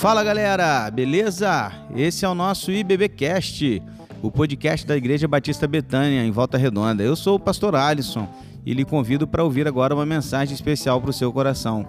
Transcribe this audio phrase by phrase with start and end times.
[0.00, 1.70] Fala galera, beleza?
[1.94, 3.82] Esse é o nosso IBBcast,
[4.22, 7.02] o podcast da Igreja Batista Betânia, em Volta Redonda.
[7.02, 8.26] Eu sou o pastor Alisson
[8.64, 11.86] e lhe convido para ouvir agora uma mensagem especial para o seu coração.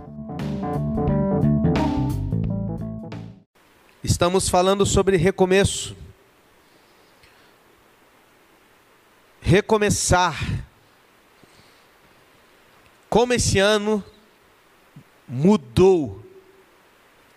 [4.03, 5.95] Estamos falando sobre recomeço.
[9.39, 10.37] Recomeçar.
[13.09, 14.03] Como esse ano
[15.29, 16.29] mudou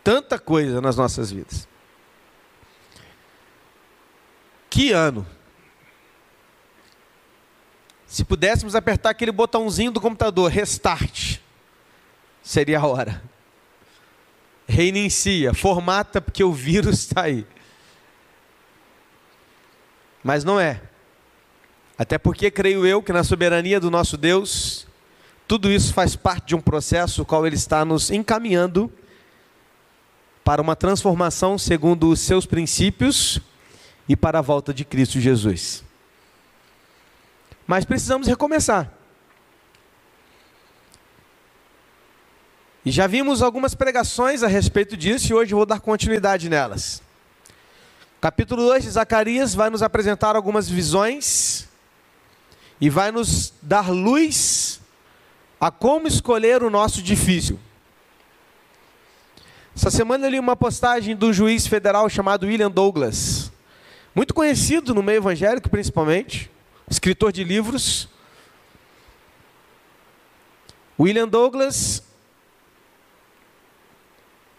[0.04, 1.66] tanta coisa nas nossas vidas.
[4.68, 5.26] Que ano!
[8.06, 11.38] Se pudéssemos apertar aquele botãozinho do computador, restart,
[12.42, 13.22] seria a hora.
[14.68, 17.46] Reinicia, formata, porque o vírus está aí.
[20.22, 20.80] Mas não é.
[21.98, 24.86] Até porque creio eu que na soberania do nosso Deus,
[25.46, 28.92] tudo isso faz parte de um processo o qual Ele está nos encaminhando
[30.44, 33.40] para uma transformação segundo os seus princípios
[34.06, 35.82] e para a volta de Cristo Jesus.
[37.66, 38.92] Mas precisamos recomeçar.
[42.84, 47.02] E já vimos algumas pregações a respeito disso e hoje vou dar continuidade nelas.
[48.20, 51.66] Capítulo 2 de Zacarias vai nos apresentar algumas visões
[52.78, 54.80] e vai nos dar luz
[55.58, 57.58] a como escolher o nosso difícil.
[59.76, 63.50] Essa semana eu li uma postagem do juiz federal chamado William Douglas,
[64.14, 66.48] muito conhecido no meio evangélico principalmente,
[66.88, 68.08] escritor de livros.
[70.98, 72.04] William Douglas,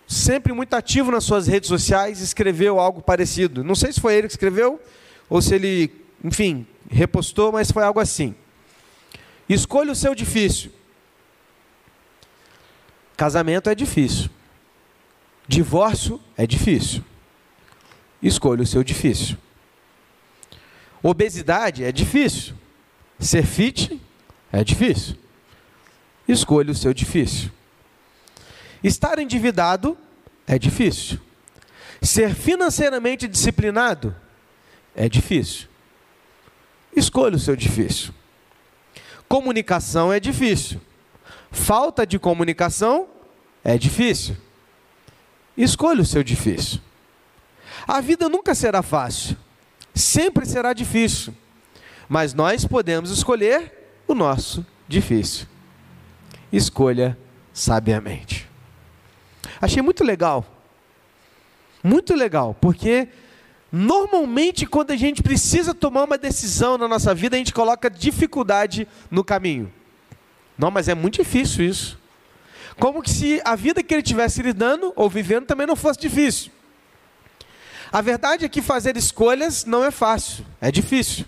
[0.05, 3.63] sempre muito ativo nas suas redes sociais, escreveu algo parecido.
[3.63, 4.81] Não sei se foi ele que escreveu
[5.29, 8.35] ou se ele, enfim, repostou, mas foi algo assim.
[9.47, 10.71] Escolha o seu difícil.
[13.15, 14.34] Casamento é difícil.
[15.47, 17.03] Divórcio é difícil.
[18.21, 19.37] Escolha o seu difícil.
[21.03, 22.55] Obesidade é difícil.
[23.19, 24.01] Ser fit
[24.51, 25.15] é difícil.
[26.27, 27.51] Escolha o seu difícil.
[28.83, 29.97] Estar endividado
[30.47, 31.19] é difícil.
[32.01, 34.15] Ser financeiramente disciplinado
[34.95, 35.67] é difícil.
[36.95, 38.13] Escolha o seu difícil.
[39.27, 40.79] Comunicação é difícil.
[41.51, 43.07] Falta de comunicação
[43.63, 44.35] é difícil.
[45.57, 46.79] Escolha o seu difícil.
[47.87, 49.37] A vida nunca será fácil,
[49.93, 51.33] sempre será difícil,
[52.09, 55.47] mas nós podemos escolher o nosso difícil.
[56.51, 57.17] Escolha
[57.53, 58.49] sabiamente.
[59.61, 60.45] Achei muito legal,
[61.83, 63.07] muito legal, porque
[63.71, 68.87] normalmente quando a gente precisa tomar uma decisão na nossa vida, a gente coloca dificuldade
[69.09, 69.71] no caminho.
[70.57, 71.99] Não, mas é muito difícil isso.
[72.79, 76.51] Como que se a vida que ele tivesse lidando ou vivendo também não fosse difícil.
[77.91, 81.25] A verdade é que fazer escolhas não é fácil, é difícil.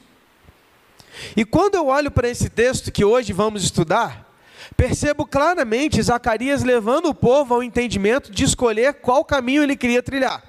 [1.36, 4.30] E quando eu olho para esse texto que hoje vamos estudar,
[4.76, 10.44] percebo claramente Zacarias levando o povo ao entendimento de escolher qual caminho ele queria trilhar.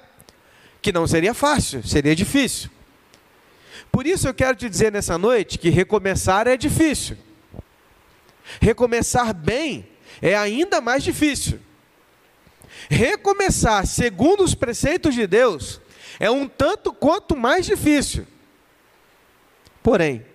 [0.81, 2.69] Que não seria fácil, seria difícil.
[3.91, 7.17] Por isso eu quero te dizer nessa noite que recomeçar é difícil.
[8.61, 9.87] Recomeçar bem
[10.21, 11.59] é ainda mais difícil.
[12.89, 15.81] Recomeçar segundo os preceitos de Deus
[16.19, 18.25] é um tanto quanto mais difícil.
[19.81, 20.25] Porém,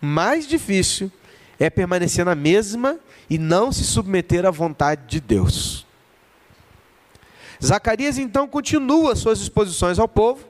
[0.00, 1.10] mais difícil
[1.58, 2.98] é permanecer na mesma
[3.28, 5.86] e não se submeter à vontade de Deus.
[7.62, 10.48] Zacarias então continua suas exposições ao povo,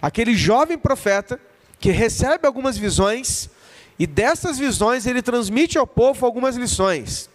[0.00, 1.40] aquele jovem profeta
[1.78, 3.48] que recebe algumas visões
[3.98, 7.30] e dessas visões ele transmite ao povo algumas lições.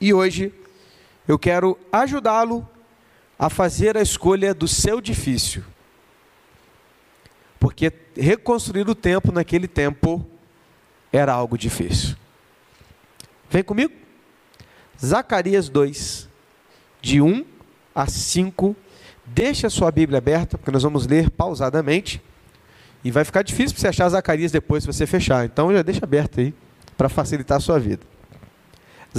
[0.00, 0.52] E hoje
[1.26, 2.68] eu quero ajudá-lo
[3.38, 5.62] a fazer a escolha do seu difícil.
[7.58, 10.26] Porque reconstruir o tempo naquele tempo
[11.12, 12.16] era algo difícil.
[13.50, 13.92] Vem comigo?
[15.02, 16.28] Zacarias 2,
[17.00, 17.44] de 1
[17.94, 18.76] a 5.
[19.24, 22.22] Deixa a sua Bíblia aberta, porque nós vamos ler pausadamente.
[23.04, 25.44] E vai ficar difícil para você achar Zacarias depois se você fechar.
[25.44, 26.54] Então já deixa aberto aí,
[26.96, 28.04] para facilitar a sua vida.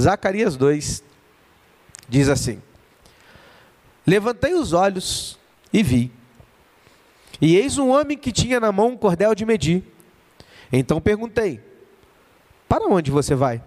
[0.00, 1.04] Zacarias 2
[2.08, 2.60] diz assim:
[4.06, 5.38] Levantei os olhos
[5.72, 6.10] e vi,
[7.40, 9.84] e eis um homem que tinha na mão um cordel de medir.
[10.72, 11.60] Então perguntei:
[12.68, 13.62] Para onde você vai?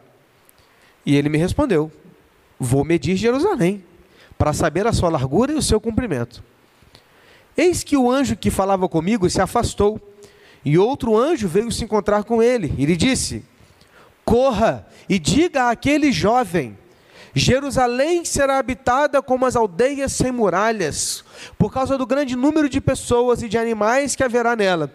[1.06, 1.91] E ele me respondeu:
[2.59, 3.83] Vou medir Jerusalém,
[4.38, 6.44] para saber a sua largura e o seu comprimento.
[7.56, 10.01] Eis que o anjo que falava comigo se afastou,
[10.65, 13.45] e outro anjo veio se encontrar com ele, e lhe disse:
[14.25, 16.77] Corra e diga àquele jovem:
[17.35, 21.23] Jerusalém será habitada como as aldeias sem muralhas,
[21.57, 24.91] por causa do grande número de pessoas e de animais que haverá nela.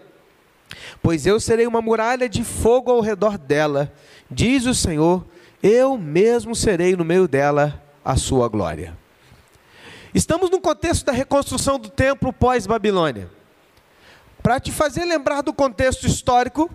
[1.02, 3.92] Pois eu serei uma muralha de fogo ao redor dela,
[4.30, 5.24] diz o Senhor,
[5.62, 8.96] eu mesmo serei no meio dela a sua glória.
[10.14, 13.30] Estamos no contexto da reconstrução do templo pós-Babilônia.
[14.42, 16.70] Para te fazer lembrar do contexto histórico,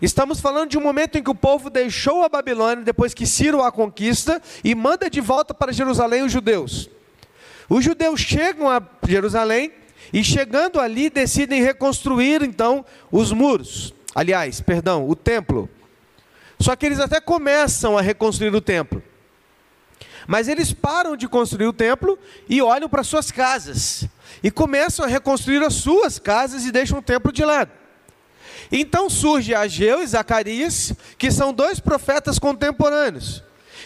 [0.00, 3.62] Estamos falando de um momento em que o povo deixou a Babilônia depois que Ciro
[3.62, 6.90] a conquista e manda de volta para Jerusalém os judeus.
[7.68, 9.72] Os judeus chegam a Jerusalém
[10.12, 13.94] e chegando ali decidem reconstruir então os muros.
[14.14, 15.68] Aliás, perdão, o templo.
[16.60, 19.02] Só que eles até começam a reconstruir o templo.
[20.26, 22.18] Mas eles param de construir o templo
[22.48, 24.06] e olham para suas casas.
[24.42, 27.70] E começam a reconstruir as suas casas e deixam o templo de lado.
[28.70, 33.42] Então surge Ageu e Zacarias, que são dois profetas contemporâneos,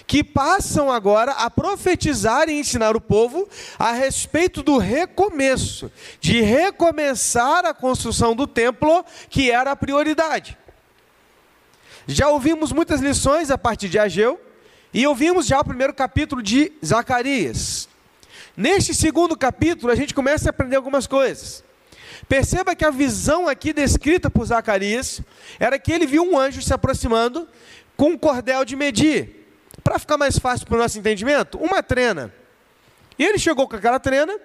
[0.06, 3.48] que passam agora a profetizar e ensinar o povo
[3.78, 5.90] a respeito do recomeço,
[6.20, 10.56] de recomeçar a construção do templo, que era a prioridade.
[12.06, 14.40] Já ouvimos muitas lições a partir de Ageu,
[14.92, 17.88] e ouvimos já o primeiro capítulo de Zacarias.
[18.56, 21.62] Neste segundo capítulo, a gente começa a aprender algumas coisas.
[22.30, 25.20] Perceba que a visão aqui descrita por Zacarias
[25.58, 27.48] era que ele viu um anjo se aproximando
[27.96, 29.48] com um cordel de medir.
[29.82, 32.32] Para ficar mais fácil para o nosso entendimento, uma trena.
[33.18, 34.38] E ele chegou com aquela trena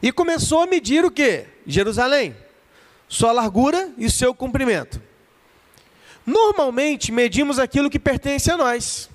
[0.00, 1.44] e começou a medir o que?
[1.66, 2.34] Jerusalém.
[3.06, 4.98] Sua largura e seu comprimento.
[6.24, 9.10] Normalmente medimos aquilo que pertence a nós.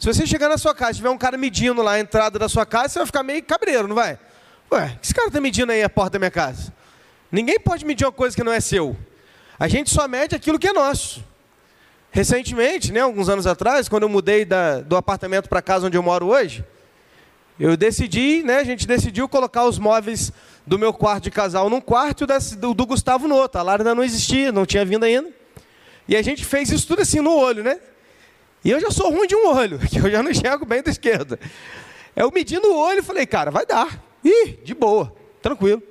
[0.00, 2.48] Se você chegar na sua casa e tiver um cara medindo lá a entrada da
[2.48, 4.18] sua casa, você vai ficar meio cabreiro, não vai?
[4.72, 6.72] Ué, esse cara está medindo aí a porta da minha casa?
[7.30, 8.96] Ninguém pode medir uma coisa que não é seu.
[9.58, 11.24] A gente só mede aquilo que é nosso.
[12.10, 15.96] Recentemente, né, alguns anos atrás, quando eu mudei da, do apartamento para a casa onde
[15.96, 16.64] eu moro hoje,
[17.58, 20.32] eu decidi, né, a gente decidiu colocar os móveis
[20.66, 23.60] do meu quarto de casal num quarto e do, do Gustavo no outro.
[23.60, 25.28] A Lara ainda não existia, não tinha vindo ainda.
[26.08, 27.78] E a gente fez isso tudo assim no olho, né?
[28.64, 30.90] E eu já sou ruim de um olho, que eu já não enxergo bem da
[30.90, 31.38] esquerda.
[32.16, 34.02] Eu medindo o olho e falei, cara, vai dar.
[34.24, 35.82] Ih, de boa, tranquilo.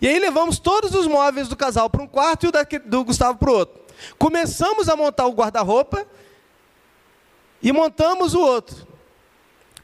[0.00, 3.38] E aí levamos todos os móveis do casal para um quarto e o do Gustavo
[3.38, 3.80] para o outro.
[4.18, 6.06] Começamos a montar o guarda-roupa
[7.62, 8.86] e montamos o outro.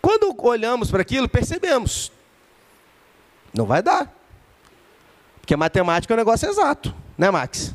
[0.01, 2.13] Quando olhamos para aquilo, percebemos.
[3.55, 4.13] Não vai dar.
[5.41, 7.75] Porque matemática é um negócio exato, né, Max?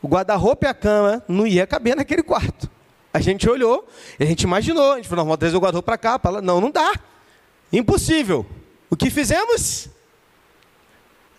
[0.00, 2.70] O guarda-roupa e a cama não ia caber naquele quarto.
[3.14, 3.86] A gente olhou,
[4.18, 6.18] a gente imaginou, a gente falou, vamos trazer o guarda-roupa para cá.
[6.18, 6.94] Para não, não dá.
[7.72, 8.46] Impossível.
[8.92, 9.88] O que fizemos?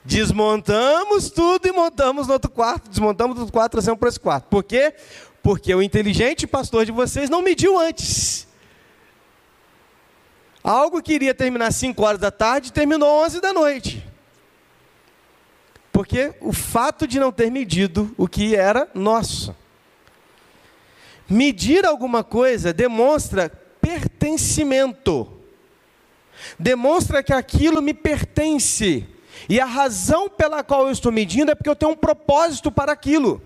[0.03, 2.89] Desmontamos tudo e montamos no outro quarto.
[2.89, 4.45] Desmontamos do quarto, trazemos para esse quarto.
[4.45, 4.95] Por quê?
[5.43, 8.47] Porque o inteligente pastor de vocês não mediu antes.
[10.63, 14.03] Algo que iria terminar 5 horas da tarde terminou 11 da noite.
[15.91, 19.55] Porque o fato de não ter medido o que era nosso.
[21.29, 23.47] Medir alguma coisa demonstra
[23.79, 25.42] pertencimento
[26.59, 29.07] demonstra que aquilo me pertence.
[29.49, 32.91] E a razão pela qual eu estou medindo é porque eu tenho um propósito para
[32.91, 33.41] aquilo.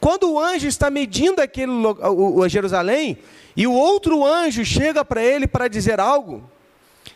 [0.00, 3.18] Quando o anjo está medindo aquele o, o Jerusalém
[3.56, 6.48] e o outro anjo chega para ele para dizer algo,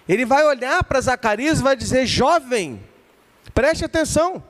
[0.09, 2.81] ele vai olhar para Zacarias e vai dizer: "Jovem,
[3.55, 4.43] preste atenção.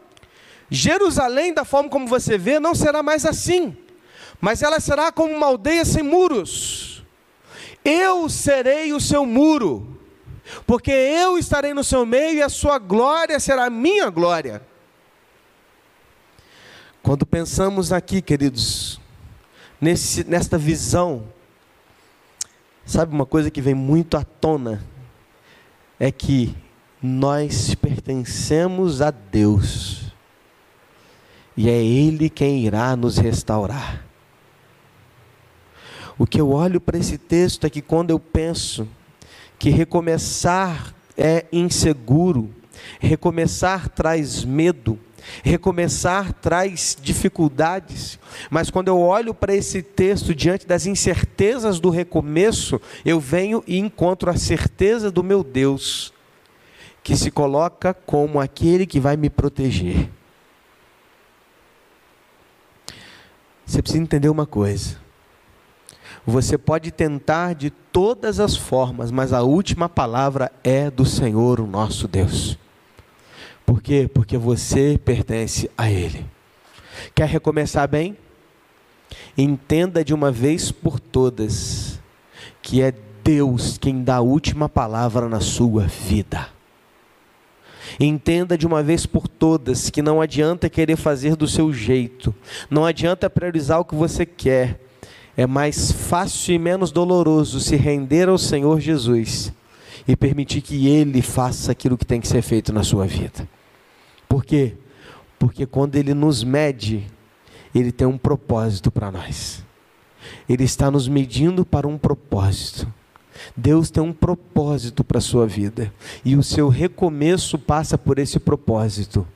[0.69, 3.77] Jerusalém, da forma como você vê, não será mais assim,
[4.41, 6.90] mas ela será como uma aldeia sem muros."
[7.85, 9.99] Eu serei o seu muro,
[10.67, 14.63] porque eu estarei no seu meio e a sua glória será a minha glória.
[17.03, 19.01] Quando pensamos aqui, queridos,
[19.81, 21.25] nesse, nesta visão,
[22.85, 24.85] sabe uma coisa que vem muito à tona?
[25.99, 26.55] É que
[27.03, 30.13] nós pertencemos a Deus,
[31.57, 34.10] e é Ele quem irá nos restaurar.
[36.21, 38.87] O que eu olho para esse texto é que quando eu penso
[39.59, 42.55] que recomeçar é inseguro,
[42.99, 44.99] recomeçar traz medo,
[45.43, 48.19] recomeçar traz dificuldades,
[48.51, 53.79] mas quando eu olho para esse texto diante das incertezas do recomeço, eu venho e
[53.79, 56.13] encontro a certeza do meu Deus,
[57.03, 60.11] que se coloca como aquele que vai me proteger.
[63.65, 65.09] Você precisa entender uma coisa.
[66.27, 71.67] Você pode tentar de todas as formas, mas a última palavra é do Senhor, o
[71.67, 72.59] nosso Deus.
[73.65, 74.11] Por quê?
[74.13, 76.27] Porque você pertence a Ele.
[77.15, 78.17] Quer recomeçar bem?
[79.37, 82.01] Entenda de uma vez por todas
[82.63, 82.93] que é
[83.25, 86.49] Deus quem dá a última palavra na sua vida.
[87.99, 92.35] Entenda de uma vez por todas que não adianta querer fazer do seu jeito,
[92.69, 94.90] não adianta priorizar o que você quer.
[95.37, 99.53] É mais fácil e menos doloroso se render ao Senhor Jesus
[100.07, 103.49] e permitir que Ele faça aquilo que tem que ser feito na sua vida.
[104.29, 104.75] Por quê?
[105.39, 107.07] Porque quando Ele nos mede,
[107.75, 109.65] Ele tem um propósito para nós.
[110.49, 112.93] Ele está nos medindo para um propósito.
[113.57, 115.93] Deus tem um propósito para a sua vida
[116.25, 119.27] e o seu recomeço passa por esse propósito.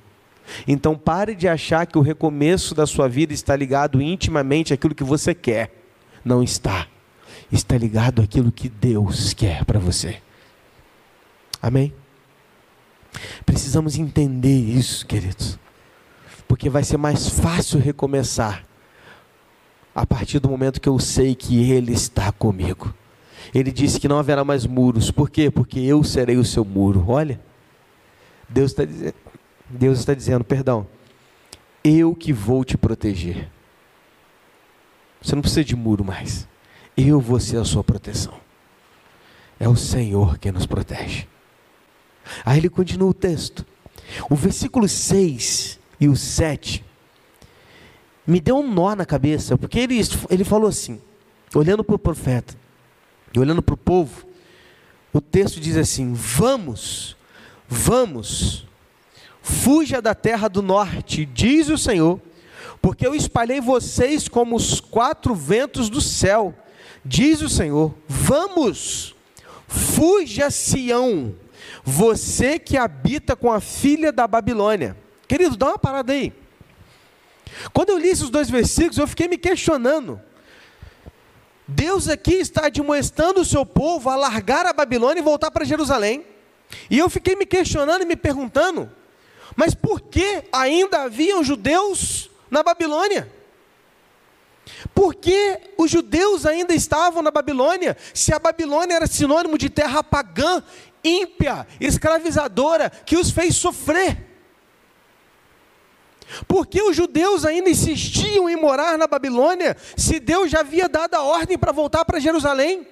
[0.68, 5.04] Então pare de achar que o recomeço da sua vida está ligado intimamente àquilo que
[5.04, 5.83] você quer.
[6.24, 6.86] Não está.
[7.52, 10.20] Está ligado àquilo que Deus quer para você.
[11.60, 11.92] Amém?
[13.44, 15.58] Precisamos entender isso, queridos.
[16.48, 18.64] Porque vai ser mais fácil recomeçar
[19.94, 22.92] a partir do momento que eu sei que Ele está comigo.
[23.54, 25.10] Ele disse que não haverá mais muros.
[25.10, 25.50] Por quê?
[25.50, 27.04] Porque eu serei o seu muro.
[27.08, 27.40] Olha,
[28.48, 29.14] Deus está dizendo,
[29.68, 30.86] Deus está dizendo, perdão,
[31.82, 33.50] eu que vou te proteger.
[35.24, 36.46] Você não precisa de muro mais.
[36.94, 38.34] Eu vou ser a sua proteção.
[39.58, 41.26] É o Senhor quem nos protege.
[42.44, 43.64] Aí ele continua o texto.
[44.28, 46.84] O versículo 6 e o 7
[48.26, 51.00] me deu um nó na cabeça, porque ele, ele falou assim,
[51.54, 52.54] olhando para o profeta,
[53.34, 54.26] e olhando para o povo,
[55.12, 57.16] o texto diz assim: Vamos,
[57.68, 58.66] vamos,
[59.42, 62.20] fuja da terra do norte, diz o Senhor,
[62.84, 66.54] porque eu espalhei vocês como os quatro ventos do céu,
[67.02, 67.94] diz o Senhor.
[68.06, 69.16] Vamos,
[69.66, 71.34] fuja Sião,
[71.82, 74.94] você que habita com a filha da Babilônia.
[75.26, 76.30] Querido, dá uma parada aí.
[77.72, 80.20] Quando eu li esses dois versículos, eu fiquei me questionando.
[81.66, 86.22] Deus aqui está admoestando o seu povo a largar a Babilônia e voltar para Jerusalém.
[86.90, 88.92] E eu fiquei me questionando e me perguntando:
[89.56, 93.30] mas por que ainda haviam judeus na Babilônia?
[94.94, 100.02] Por que os judeus ainda estavam na Babilônia, se a Babilônia era sinônimo de terra
[100.02, 100.62] pagã,
[101.02, 104.30] ímpia, escravizadora, que os fez sofrer?
[106.48, 111.22] Porque os judeus ainda insistiam em morar na Babilônia, se Deus já havia dado a
[111.22, 112.86] ordem para voltar para Jerusalém?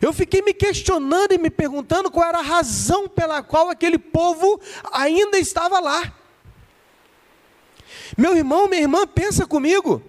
[0.00, 4.60] Eu fiquei me questionando e me perguntando qual era a razão pela qual aquele povo
[4.92, 6.17] ainda estava lá.
[8.16, 10.02] Meu irmão, minha irmã, pensa comigo.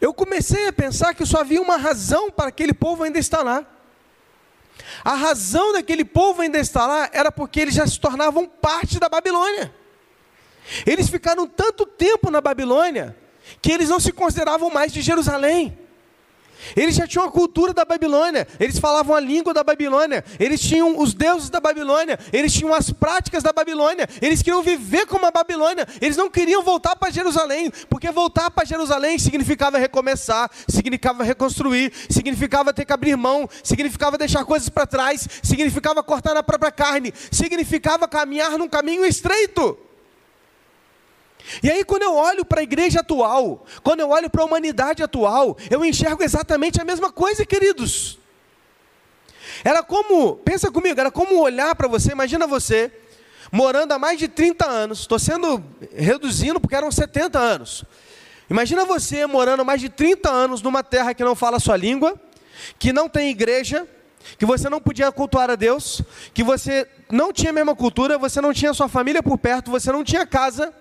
[0.00, 3.66] Eu comecei a pensar que só havia uma razão para aquele povo ainda estar lá.
[5.04, 9.08] A razão daquele povo ainda estar lá era porque eles já se tornavam parte da
[9.08, 9.74] Babilônia.
[10.86, 13.16] Eles ficaram tanto tempo na Babilônia
[13.60, 15.77] que eles não se consideravam mais de Jerusalém.
[16.76, 20.98] Eles já tinham a cultura da Babilônia, eles falavam a língua da Babilônia, eles tinham
[20.98, 25.30] os deuses da Babilônia, eles tinham as práticas da Babilônia, eles queriam viver como a
[25.30, 31.92] Babilônia, eles não queriam voltar para Jerusalém, porque voltar para Jerusalém significava recomeçar, significava reconstruir,
[32.08, 37.12] significava ter que abrir mão, significava deixar coisas para trás, significava cortar na própria carne,
[37.30, 39.87] significava caminhar num caminho estreito.
[41.62, 45.02] E aí, quando eu olho para a igreja atual, quando eu olho para a humanidade
[45.02, 48.18] atual, eu enxergo exatamente a mesma coisa, queridos.
[49.64, 52.92] Era como, pensa comigo, era como olhar para você, imagina você,
[53.50, 55.62] morando há mais de 30 anos, estou sendo
[55.94, 57.84] reduzindo porque eram 70 anos.
[58.48, 61.76] Imagina você morando há mais de 30 anos numa terra que não fala a sua
[61.76, 62.18] língua,
[62.78, 63.86] que não tem igreja,
[64.38, 66.02] que você não podia cultuar a Deus,
[66.32, 69.90] que você não tinha a mesma cultura, você não tinha sua família por perto, você
[69.92, 70.72] não tinha casa.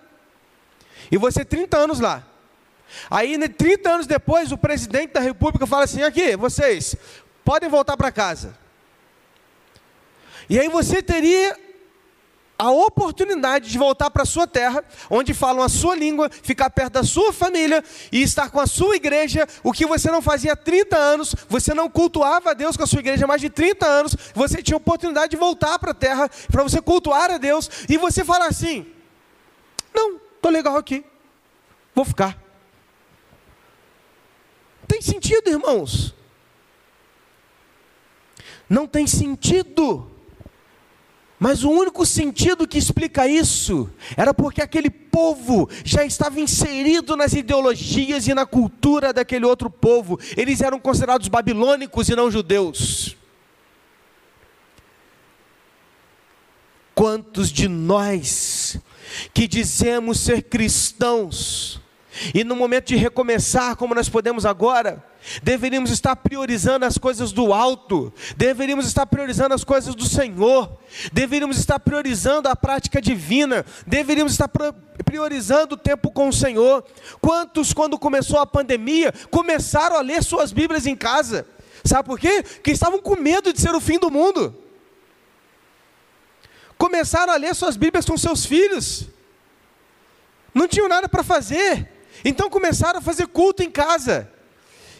[1.12, 2.24] E você 30 anos lá.
[3.10, 6.96] Aí, 30 anos depois, o presidente da república fala assim: aqui, vocês,
[7.44, 8.58] podem voltar para casa.
[10.50, 11.58] E aí você teria
[12.58, 16.94] a oportunidade de voltar para a sua terra, onde falam a sua língua, ficar perto
[16.94, 20.56] da sua família e estar com a sua igreja, o que você não fazia há
[20.56, 23.86] 30 anos, você não cultuava a Deus com a sua igreja há mais de 30
[23.86, 27.70] anos, você tinha a oportunidade de voltar para a terra para você cultuar a Deus,
[27.88, 28.88] e você fala assim:
[29.94, 31.04] não, Estou legal aqui.
[31.94, 32.42] Vou ficar.
[34.88, 36.16] Tem sentido, irmãos?
[38.70, 40.10] Não tem sentido.
[41.38, 47.34] Mas o único sentido que explica isso era porque aquele povo já estava inserido nas
[47.34, 50.18] ideologias e na cultura daquele outro povo.
[50.38, 53.18] Eles eram considerados babilônicos e não judeus.
[56.96, 58.57] Quantos de nós
[59.34, 61.80] que dizemos ser cristãos,
[62.34, 65.04] E no momento de recomeçar, como nós podemos agora,
[65.44, 70.78] deveríamos estar priorizando as coisas do alto, deveríamos estar priorizando as coisas do Senhor,
[71.12, 74.50] deveríamos estar priorizando a prática divina, deveríamos estar
[75.06, 76.84] priorizando o tempo com o Senhor.
[77.22, 81.46] Quantos, quando começou a pandemia, começaram a ler suas Bíblias em casa?
[81.84, 82.44] Sabe por quê?
[82.44, 84.56] Porque estavam com medo de ser o fim do mundo.
[86.77, 89.07] Começaram a ler suas Bíblias com seus filhos.
[90.53, 91.89] Não tinham nada para fazer.
[92.24, 94.31] Então começaram a fazer culto em casa.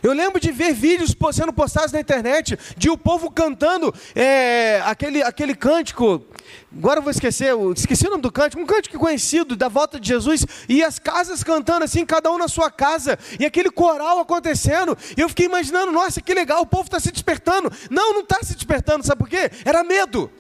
[0.01, 5.24] Eu lembro de ver vídeos sendo postados na internet de o povo cantando é, aquele,
[5.24, 6.24] aquele cântico.
[6.72, 10.07] Agora eu vou esquecer, esqueci o nome do cântico, um cântico conhecido da volta de
[10.07, 14.98] Jesus, e as casas cantando assim, cada um na sua casa, e aquele coral acontecendo.
[15.17, 17.72] E eu fiquei imaginando, nossa, que legal, o povo está se despertando.
[17.89, 19.50] Não, não está se despertando, sabe por quê?
[19.65, 20.31] Era medo.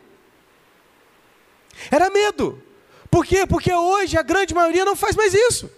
[1.91, 2.61] Era medo.
[3.09, 3.45] Por quê?
[3.45, 5.69] Porque hoje a grande maioria não faz mais isso.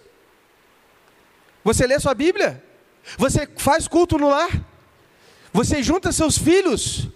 [1.62, 2.62] Você lê sua Bíblia?
[3.16, 4.50] Você faz culto no lar?
[5.52, 7.08] Você junta seus filhos?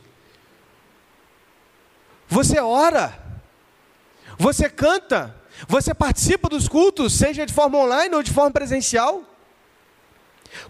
[2.28, 3.18] Você ora?
[4.38, 5.34] Você canta?
[5.68, 9.22] Você participa dos cultos, seja de forma online ou de forma presencial?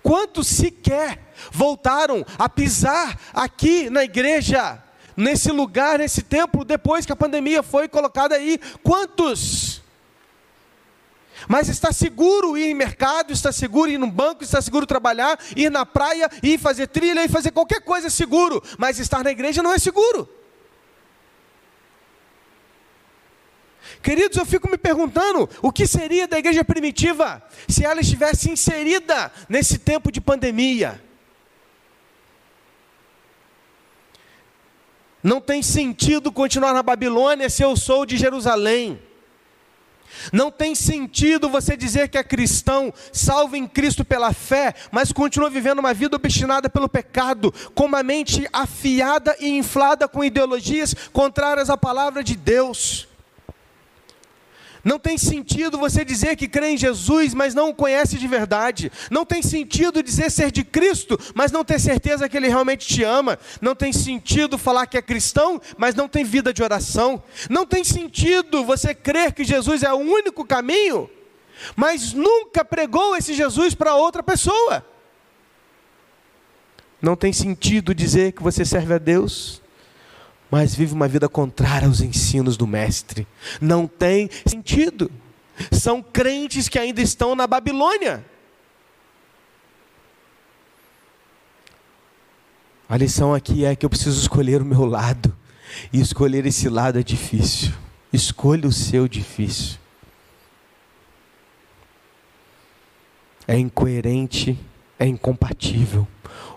[0.03, 4.83] Quantos sequer voltaram a pisar aqui na igreja,
[5.17, 8.59] nesse lugar, nesse templo, depois que a pandemia foi colocada aí?
[8.83, 9.83] Quantos?
[11.49, 15.71] Mas está seguro ir em mercado, está seguro ir no banco, está seguro trabalhar, ir
[15.71, 18.63] na praia, ir fazer trilha, ir fazer qualquer coisa é seguro.
[18.79, 20.29] Mas estar na igreja não é seguro.
[24.03, 29.33] Queridos, eu fico me perguntando o que seria da igreja primitiva se ela estivesse inserida
[29.49, 31.03] nesse tempo de pandemia.
[35.25, 39.01] Não tem sentido continuar na Babilônia se eu sou de Jerusalém.
[40.31, 45.49] Não tem sentido você dizer que é cristão, salvo em Cristo pela fé, mas continua
[45.49, 51.71] vivendo uma vida obstinada pelo pecado, com uma mente afiada e inflada com ideologias contrárias
[51.71, 53.09] à palavra de Deus.
[54.85, 58.93] Não tem sentido você dizer que crê em Jesus, mas não o conhece de verdade.
[59.11, 63.03] Não tem sentido dizer ser de Cristo, mas não ter certeza que Ele realmente te
[63.03, 63.39] ama.
[63.63, 67.23] Não tem sentido falar que é cristão, mas não tem vida de oração.
[67.49, 71.09] Não tem sentido você crer que Jesus é o único caminho,
[71.75, 74.85] mas nunca pregou esse Jesus para outra pessoa.
[77.01, 79.63] Não tem sentido dizer que você serve a Deus,
[80.55, 83.27] mas vive uma vida contrária aos ensinos do Mestre.
[83.61, 85.11] Não tem sentido.
[85.73, 88.25] São crentes que ainda estão na Babilônia.
[92.89, 95.37] A lição aqui é que eu preciso escolher o meu lado.
[95.93, 97.73] E escolher esse lado é difícil.
[98.13, 99.77] Escolha o seu difícil.
[103.49, 104.57] É incoerente,
[105.01, 106.07] é incompatível.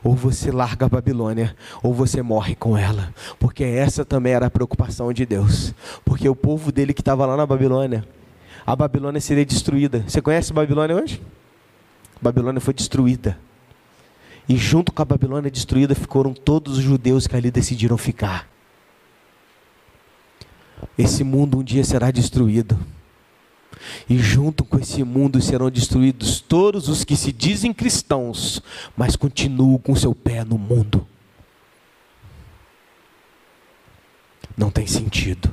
[0.07, 3.13] Ou você larga a Babilônia, ou você morre com ela.
[3.37, 5.73] Porque essa também era a preocupação de Deus.
[6.05, 8.07] Porque o povo dele que estava lá na Babilônia,
[8.65, 10.05] a Babilônia seria destruída.
[10.07, 11.21] Você conhece a Babilônia hoje?
[12.15, 13.37] A Babilônia foi destruída.
[14.47, 18.47] E junto com a Babilônia destruída ficaram todos os judeus que ali decidiram ficar.
[20.97, 22.79] Esse mundo um dia será destruído.
[24.09, 28.61] E junto com esse mundo serão destruídos todos os que se dizem cristãos,
[28.95, 31.05] mas continuam com seu pé no mundo.
[34.57, 35.51] Não tem sentido.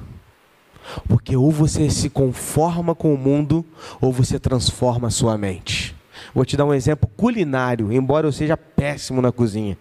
[1.08, 3.64] Porque ou você se conforma com o mundo,
[4.00, 5.94] ou você transforma a sua mente.
[6.34, 9.76] Vou te dar um exemplo culinário, embora eu seja péssimo na cozinha.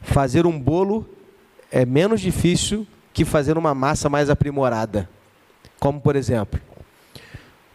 [0.00, 1.06] Fazer um bolo
[1.70, 5.08] é menos difícil que fazer uma massa mais aprimorada.
[5.78, 6.60] Como, por exemplo,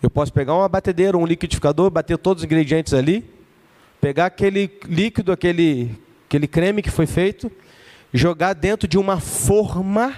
[0.05, 3.27] eu posso pegar uma batedeira, um liquidificador, bater todos os ingredientes ali,
[3.99, 7.51] pegar aquele líquido, aquele, aquele creme que foi feito,
[8.13, 10.15] jogar dentro de uma forma,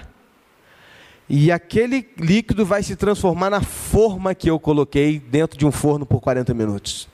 [1.26, 6.04] e aquele líquido vai se transformar na forma que eu coloquei dentro de um forno
[6.04, 7.08] por 40 minutos.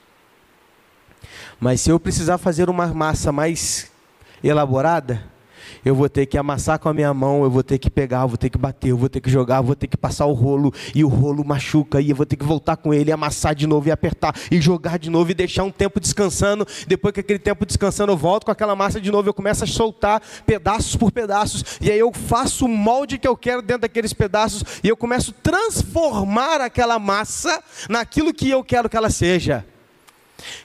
[1.60, 3.88] Mas se eu precisar fazer uma massa mais
[4.42, 5.22] elaborada,
[5.84, 8.28] eu vou ter que amassar com a minha mão, eu vou ter que pegar, eu
[8.28, 10.32] vou ter que bater, eu vou ter que jogar, eu vou ter que passar o
[10.32, 13.66] rolo, e o rolo machuca, e eu vou ter que voltar com ele, amassar de
[13.66, 16.66] novo e apertar, e jogar de novo e deixar um tempo descansando.
[16.86, 19.66] Depois que aquele tempo descansando, eu volto com aquela massa de novo, eu começo a
[19.66, 24.12] soltar pedaços por pedaços, e aí eu faço o molde que eu quero dentro daqueles
[24.12, 29.64] pedaços, e eu começo a transformar aquela massa naquilo que eu quero que ela seja.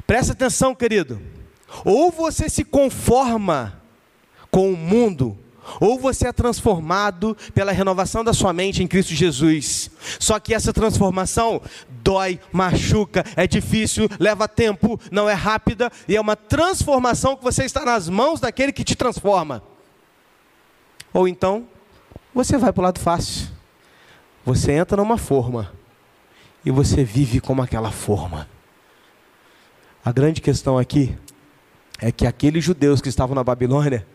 [0.05, 1.21] Presta atenção, querido.
[1.85, 3.78] Ou você se conforma
[4.51, 5.37] com o mundo,
[5.79, 9.91] Ou você é transformado pela renovação da sua mente em Cristo Jesus.
[10.19, 11.61] Só que essa transformação
[12.01, 17.65] dói, machuca, é difícil, leva tempo, não é rápida e é uma transformação que você
[17.65, 19.61] está nas mãos daquele que te transforma.
[21.13, 21.67] Ou então,
[22.33, 23.49] você vai para o lado fácil.
[24.45, 25.71] Você entra numa forma
[26.65, 28.47] e você vive como aquela forma.
[30.03, 31.15] A grande questão aqui
[31.99, 34.07] é que aqueles judeus que estavam na Babilônia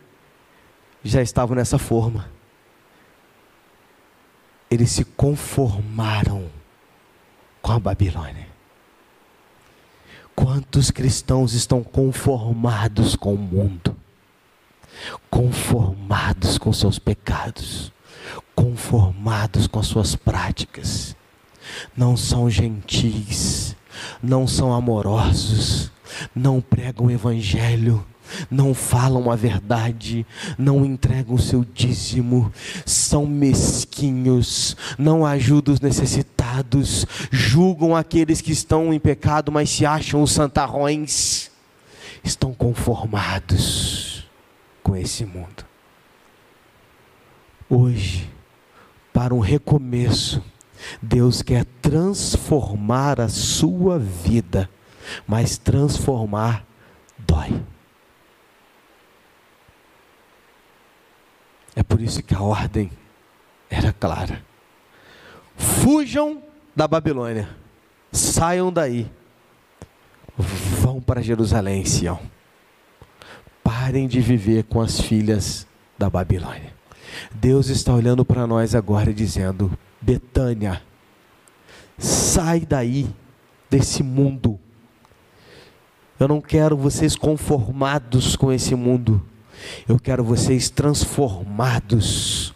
[1.05, 2.29] já estavam nessa forma.
[4.71, 6.51] Eles se conformaram
[7.61, 8.49] com a Babilônia.
[10.35, 13.95] Quantos cristãos estão conformados com o mundo?
[15.31, 17.93] Conformados com seus pecados,
[18.55, 21.15] conformados com as suas práticas.
[21.97, 23.77] Não são gentis,
[24.23, 25.93] não são amorosos,
[26.35, 28.05] não pregam o evangelho
[28.51, 30.27] não falam a verdade,
[30.59, 32.53] não entregam o seu dízimo,
[32.85, 40.23] são mesquinhos, não ajudam os necessitados, julgam aqueles que estão em pecado, mas se acham
[40.23, 41.51] os santarrões,
[42.23, 44.29] estão conformados
[44.83, 45.65] com esse mundo.
[47.69, 48.31] Hoje,
[49.13, 50.43] para um recomeço,
[51.01, 54.69] Deus quer transformar a sua vida,
[55.27, 56.65] mas transformar
[57.19, 57.63] dói.
[61.77, 62.91] É por isso que a ordem
[63.69, 64.43] era clara.
[65.57, 66.43] Fujam
[66.75, 67.49] da Babilônia,
[68.11, 69.11] saiam daí,
[70.37, 72.21] vão para Jerusalém, Sião.
[73.63, 75.67] Parem de viver com as filhas
[75.99, 76.73] da Babilônia.
[77.33, 80.83] Deus está olhando para nós agora e dizendo: Betânia,
[81.97, 83.09] sai daí
[83.71, 84.59] desse mundo.
[86.19, 89.25] Eu não quero vocês conformados com esse mundo.
[89.89, 92.55] Eu quero vocês transformados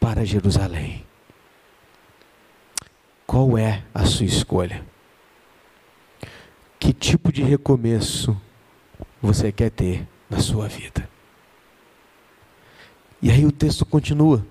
[0.00, 1.04] para Jerusalém.
[3.26, 4.84] Qual é a sua escolha?
[6.78, 8.40] Que tipo de recomeço
[9.20, 11.08] você quer ter na sua vida?
[13.20, 14.46] E aí o texto continua.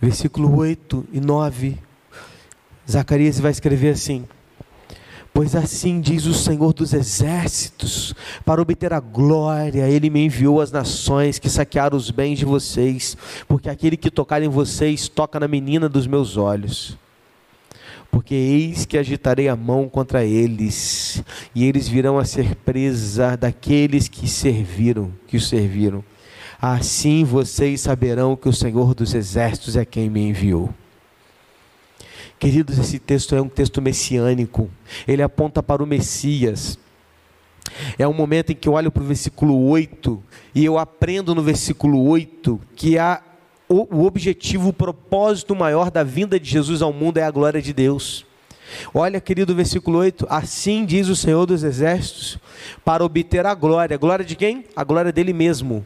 [0.00, 1.78] Versículo 8 e 9.
[2.90, 4.26] Zacarias vai escrever assim:
[5.42, 10.70] Pois assim diz o Senhor dos Exércitos: para obter a glória, Ele me enviou às
[10.70, 13.16] nações que saquearam os bens de vocês,
[13.48, 16.96] porque aquele que tocar em vocês toca na menina dos meus olhos.
[18.08, 24.06] Porque eis que agitarei a mão contra eles, e eles virão a ser presa daqueles
[24.06, 26.04] que serviram, que os serviram.
[26.60, 30.72] Assim vocês saberão que o Senhor dos Exércitos é quem me enviou.
[32.42, 34.68] Queridos, esse texto é um texto messiânico,
[35.06, 36.76] ele aponta para o Messias.
[37.96, 40.20] É um momento em que eu olho para o versículo 8
[40.52, 43.22] e eu aprendo no versículo 8 que há
[43.68, 47.72] o objetivo, o propósito maior da vinda de Jesus ao mundo é a glória de
[47.72, 48.26] Deus.
[48.92, 52.40] Olha, querido, versículo 8: Assim diz o Senhor dos Exércitos,
[52.84, 53.96] para obter a glória.
[53.96, 54.64] Glória de quem?
[54.74, 55.76] A glória dele mesmo.
[55.76, 55.84] O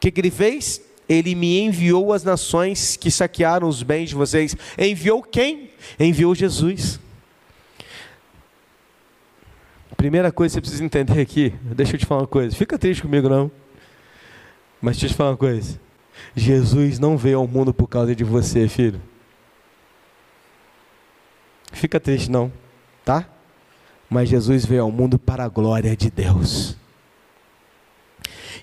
[0.00, 0.82] que, que ele fez?
[1.08, 4.56] Ele me enviou às nações que saquearam os bens de vocês.
[4.78, 5.70] Enviou quem?
[5.98, 6.98] Enviou Jesus.
[9.96, 12.54] Primeira coisa que você precisa entender aqui, deixa eu te falar uma coisa.
[12.54, 13.50] Fica triste comigo não.
[14.80, 15.80] Mas deixa eu te falar uma coisa.
[16.36, 19.00] Jesus não veio ao mundo por causa de você, filho.
[21.72, 22.52] Fica triste não,
[23.04, 23.26] tá?
[24.08, 26.76] Mas Jesus veio ao mundo para a glória de Deus.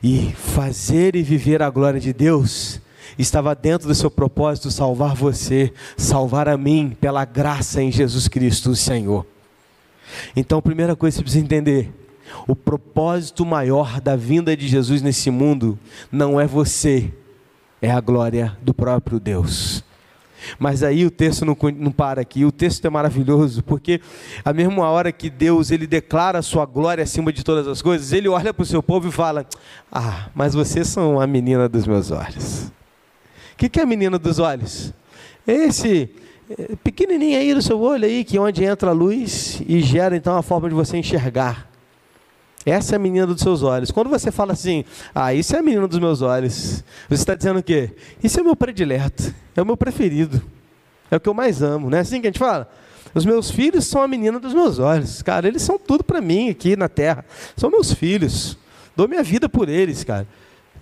[0.04, 2.82] E fazer e viver a glória de Deus
[3.18, 8.72] estava dentro do seu propósito salvar você, salvar a mim pela graça em Jesus Cristo,
[8.72, 9.26] o Senhor.
[10.36, 11.94] Então, a primeira coisa que você precisa entender:
[12.48, 15.78] o propósito maior da vinda de Jesus nesse mundo
[16.12, 17.14] não é você,
[17.82, 19.84] é a glória do próprio Deus.
[20.60, 24.01] Mas aí o texto não, não para aqui, o texto é maravilhoso, porque
[24.43, 28.12] a mesma hora que Deus ele declara a sua glória acima de todas as coisas,
[28.12, 29.45] ele olha para o seu povo e fala:
[29.91, 32.71] Ah, mas vocês são a menina dos meus olhos.
[33.54, 34.93] O que, que é a menina dos olhos?
[35.45, 36.10] Esse
[36.58, 40.15] é, pequenininho aí no seu olho aí, que é onde entra a luz e gera
[40.15, 41.70] então a forma de você enxergar.
[42.65, 43.89] Essa é a menina dos seus olhos.
[43.91, 47.60] Quando você fala assim, ah, isso é a menina dos meus olhos, você está dizendo
[47.60, 47.91] o quê?
[48.24, 50.41] Isso é o meu predileto, é o meu preferido,
[51.10, 52.71] é o que eu mais amo, não é assim que a gente fala?
[53.13, 56.50] Os meus filhos são a menina dos meus olhos, cara, eles são tudo para mim
[56.50, 57.26] aqui na terra,
[57.58, 58.58] são meus filhos,
[58.95, 60.28] dou minha vida por eles, cara.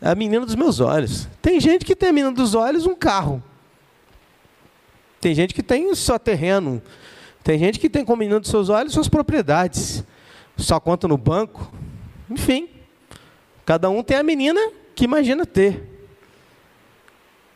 [0.02, 1.28] É a menina dos meus olhos.
[1.42, 3.42] Tem gente que tem a menina dos olhos um carro,
[5.22, 6.82] tem gente que tem só terreno,
[7.44, 10.04] tem gente que tem como menina dos seus olhos suas propriedades
[10.60, 11.72] só conta no banco.
[12.30, 12.69] Enfim,
[13.65, 14.60] cada um tem a menina
[14.95, 15.88] que imagina ter.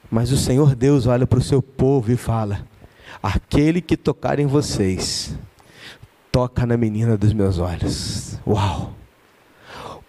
[0.10, 2.66] Mas o Senhor Deus olha para o seu povo e fala:
[3.22, 5.36] Aquele que tocar em vocês,
[6.32, 8.40] toca na menina dos meus olhos.
[8.46, 8.94] Uau!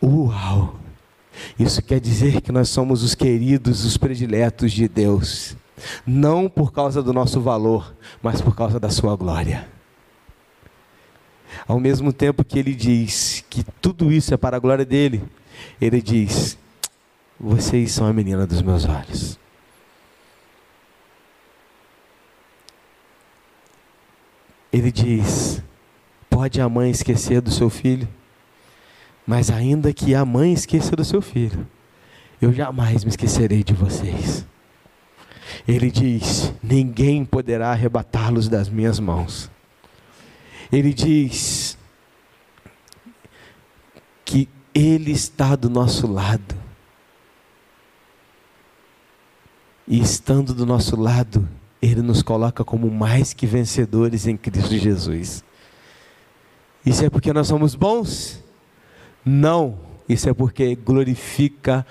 [0.03, 0.77] Uau!
[1.59, 5.57] Isso quer dizer que nós somos os queridos, os prediletos de Deus,
[6.07, 9.74] não por causa do nosso valor, mas por causa da Sua glória.
[11.67, 15.23] Ao mesmo tempo que Ele diz que tudo isso é para a glória dele,
[15.81, 16.59] Ele diz:
[17.41, 19.39] Vocês são a menina dos meus olhos.
[24.73, 25.63] Ele diz:
[26.29, 28.09] Pode a mãe esquecer do seu filho?
[29.27, 31.67] Mas ainda que a mãe esqueça do seu filho,
[32.43, 34.45] eu jamais me esquecerei de vocês.
[35.67, 39.51] Ele diz: Ninguém poderá arrebatá-los das minhas mãos.
[40.73, 41.79] Ele diz
[44.25, 46.55] que Ele está do nosso lado.
[49.87, 51.47] E estando do nosso lado,
[51.81, 55.45] Ele nos coloca como mais que vencedores em Cristo Jesus.
[56.85, 58.43] Isso é porque nós somos bons?
[59.25, 61.87] Não, isso é porque glorifica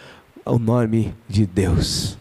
[0.45, 2.17] o nome de Deus.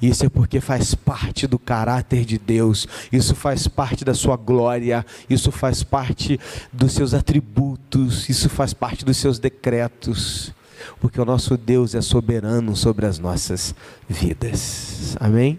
[0.00, 5.04] Isso é porque faz parte do caráter de Deus, isso faz parte da sua glória,
[5.28, 6.38] isso faz parte
[6.72, 10.52] dos seus atributos, isso faz parte dos seus decretos,
[11.00, 13.74] porque o nosso Deus é soberano sobre as nossas
[14.08, 15.16] vidas.
[15.20, 15.58] Amém?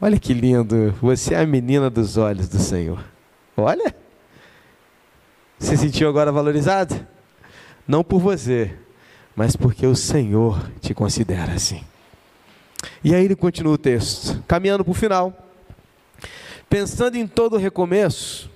[0.00, 3.04] Olha que lindo, você é a menina dos olhos do Senhor.
[3.56, 3.94] Olha,
[5.58, 7.12] você sentiu agora valorizado?
[7.86, 8.74] não por você,
[9.34, 11.82] mas porque o Senhor te considera assim.
[13.02, 15.36] E aí ele continua o texto, caminhando para o final.
[16.68, 18.50] Pensando em todo o recomeço,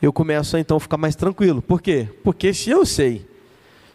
[0.00, 1.60] eu começo a então ficar mais tranquilo.
[1.60, 2.08] Por quê?
[2.22, 3.26] Porque se eu sei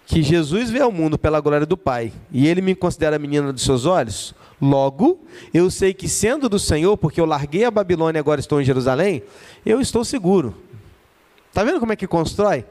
[0.05, 3.53] que Jesus veio ao mundo pela glória do Pai e ele me considera a menina
[3.53, 5.19] dos seus olhos, logo
[5.53, 8.65] eu sei que sendo do Senhor, porque eu larguei a Babilônia e agora estou em
[8.65, 9.21] Jerusalém,
[9.65, 10.55] eu estou seguro.
[11.49, 12.65] Está vendo como é que constrói?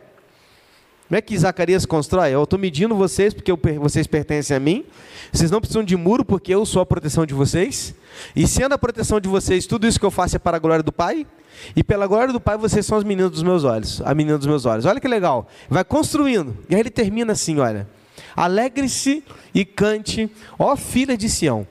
[1.08, 2.34] Como é que Zacarias constrói?
[2.34, 4.84] Eu estou medindo vocês porque eu, vocês pertencem a mim.
[5.32, 7.94] Vocês não precisam de muro porque eu sou a proteção de vocês.
[8.36, 10.82] E sendo a proteção de vocês, tudo isso que eu faço é para a glória
[10.82, 11.26] do Pai.
[11.74, 14.02] E pela glória do Pai, vocês são os meninos dos meus olhos.
[14.04, 14.84] A menina dos meus olhos.
[14.84, 15.48] Olha que legal.
[15.70, 16.54] Vai construindo.
[16.68, 17.88] E aí ele termina assim: olha.
[18.36, 21.66] Alegre-se e cante, ó filha de Sião.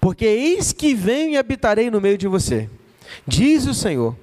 [0.00, 2.68] Porque eis que venho e habitarei no meio de você.
[3.24, 4.16] Diz o Senhor.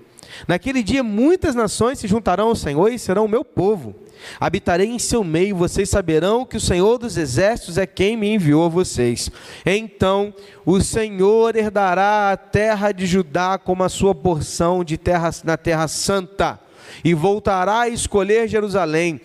[0.47, 3.95] Naquele dia muitas nações se juntarão ao Senhor e serão o meu povo
[4.39, 8.65] Habitarei em seu meio, vocês saberão que o Senhor dos exércitos é quem me enviou
[8.65, 9.29] a vocês.
[9.65, 10.33] Então
[10.65, 15.87] o Senhor herdará a terra de Judá como a sua porção de terra na terra
[15.87, 16.59] santa,
[17.03, 19.19] e voltará a escolher Jerusalém.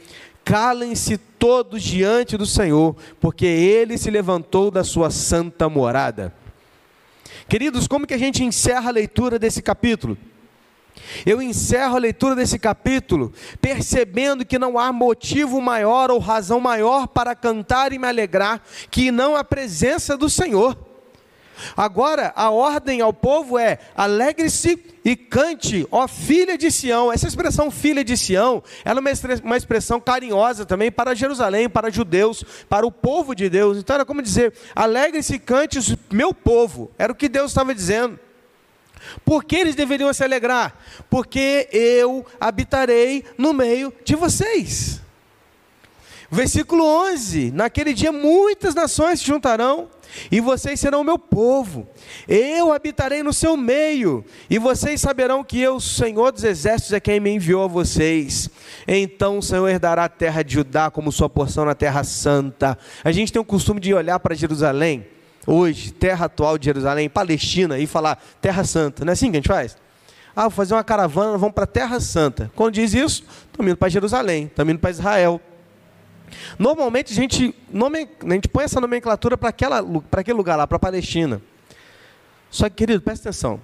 [0.45, 6.35] Calem-se todos diante do Senhor, porque ele se levantou da sua santa morada.
[7.49, 10.17] Queridos, como que a gente encerra a leitura desse capítulo?
[11.25, 17.09] Eu encerro a leitura desse capítulo percebendo que não há motivo maior ou razão maior
[17.09, 20.77] para cantar e me alegrar que não a presença do Senhor.
[21.77, 27.13] Agora, a ordem ao povo é: alegre-se e cante, ó filha de Sião.
[27.13, 32.45] Essa expressão filha de Sião, ela é uma expressão carinhosa também para Jerusalém, para judeus,
[32.69, 33.79] para o povo de Deus.
[33.79, 35.79] Então era como dizer: alegre-se e cante,
[36.11, 36.91] meu povo.
[36.99, 38.19] Era o que Deus estava dizendo.
[39.25, 40.77] Por que eles deveriam se alegrar?
[41.11, 45.01] Porque eu habitarei no meio de vocês.
[46.31, 49.91] Versículo 11: Naquele dia muitas nações se juntarão,
[50.31, 51.87] e vocês serão meu povo.
[52.27, 57.21] Eu habitarei no seu meio, e vocês saberão que eu, Senhor dos exércitos, é quem
[57.21, 58.49] me enviou a vocês.
[58.89, 62.79] Então o Senhor herdará a terra de Judá como sua porção na terra santa.
[63.05, 65.12] A gente tem o costume de olhar para Jerusalém
[65.47, 69.05] hoje, terra atual de Jerusalém, Palestina, e falar Terra Santa.
[69.05, 69.77] Não é assim que a gente faz?
[70.35, 72.51] Ah, vou fazer uma caravana, vamos para a Terra Santa.
[72.55, 75.41] Quando diz isso, estamos indo para Jerusalém, estamos indo para Israel.
[76.59, 80.81] Normalmente a gente, nome, a gente põe essa nomenclatura para aquele lugar lá, para a
[80.81, 81.43] Palestina.
[82.51, 83.61] Só que, querido, presta atenção.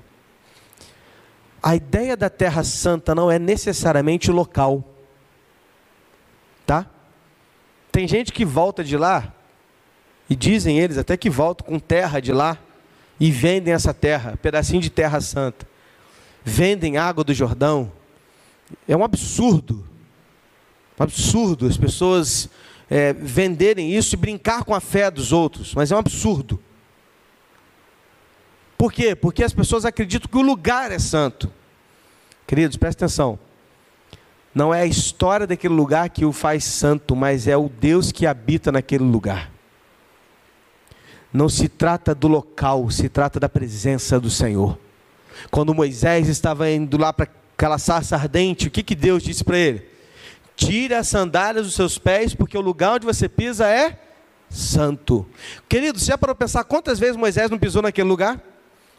[1.62, 4.84] A ideia da Terra Santa não é necessariamente local.
[6.66, 6.86] Tá?
[7.90, 9.32] Tem gente que volta de lá
[10.28, 12.58] e dizem eles até que voltam com terra de lá
[13.18, 15.66] e vendem essa terra, pedacinho de terra santa.
[16.44, 17.90] Vendem água do Jordão.
[18.86, 19.84] É um absurdo.
[20.98, 22.48] Um absurdo as pessoas
[22.88, 25.74] é, venderem isso e brincar com a fé dos outros.
[25.74, 26.60] Mas é um absurdo.
[28.76, 29.14] Por quê?
[29.16, 31.50] Porque as pessoas acreditam que o lugar é santo.
[32.46, 33.38] Queridos, presta atenção.
[34.54, 38.26] Não é a história daquele lugar que o faz santo, mas é o Deus que
[38.26, 39.50] habita naquele lugar.
[41.32, 44.78] Não se trata do local, se trata da presença do Senhor.
[45.50, 49.58] Quando Moisés estava indo lá para aquela sarça ardente, o que, que Deus disse para
[49.58, 49.86] ele?
[50.56, 53.98] Tire as sandálias dos seus pés, porque o lugar onde você pisa é
[54.50, 55.26] santo.
[55.68, 58.40] Querido, você já parou para pensar quantas vezes Moisés não pisou naquele lugar?